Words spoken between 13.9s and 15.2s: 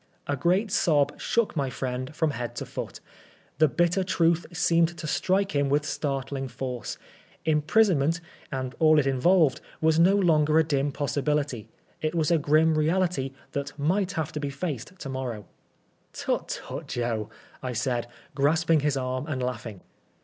have to be faced to